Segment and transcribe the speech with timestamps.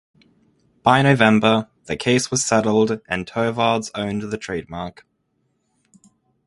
[0.81, 5.05] By November, the case was settled and Torvalds owned the trademark.